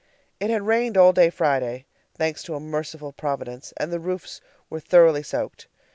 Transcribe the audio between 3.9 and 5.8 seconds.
the roofs were thoroughly soaked.